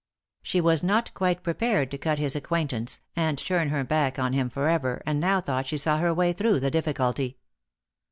She 0.41 0.59
was 0.61 0.81
not 0.81 1.13
quite 1.13 1.43
prepared 1.43 1.91
to 1.91 1.97
cut 1.99 2.17
his 2.17 2.35
acquaintance, 2.35 3.01
and 3.15 3.37
turn 3.37 3.69
her 3.69 3.83
back 3.83 4.17
on 4.17 4.33
him 4.33 4.49
forever, 4.49 5.03
and 5.05 5.19
now 5.19 5.41
thought 5.41 5.67
she 5.67 5.77
saw 5.77 5.99
her 5.99 6.11
way 6.11 6.33
through 6.33 6.59
the 6.59 6.71
difficulty. 6.71 7.37